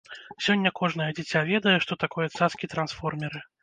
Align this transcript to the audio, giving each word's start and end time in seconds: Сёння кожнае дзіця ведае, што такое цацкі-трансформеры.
Сёння 0.45 0.71
кожнае 0.79 1.11
дзіця 1.21 1.45
ведае, 1.53 1.77
што 1.87 2.01
такое 2.07 2.27
цацкі-трансформеры. 2.37 3.49